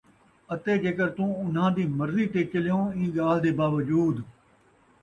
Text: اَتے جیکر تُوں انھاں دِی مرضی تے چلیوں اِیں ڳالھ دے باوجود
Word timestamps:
اَتے 0.53 0.73
جیکر 0.83 1.07
تُوں 1.15 1.31
انھاں 1.41 1.69
دِی 1.75 1.83
مرضی 1.99 2.25
تے 2.33 2.41
چلیوں 2.51 2.85
اِیں 2.95 3.11
ڳالھ 3.15 3.39
دے 3.43 3.51
باوجود 3.59 4.15